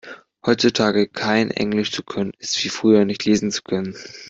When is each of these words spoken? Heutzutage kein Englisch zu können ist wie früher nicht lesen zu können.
Heutzutage 0.43 1.07
kein 1.07 1.51
Englisch 1.51 1.91
zu 1.91 2.01
können 2.03 2.31
ist 2.39 2.63
wie 2.63 2.69
früher 2.69 3.05
nicht 3.05 3.23
lesen 3.23 3.51
zu 3.51 3.61
können. 3.61 3.95